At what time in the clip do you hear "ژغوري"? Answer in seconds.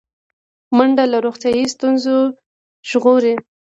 2.89-3.33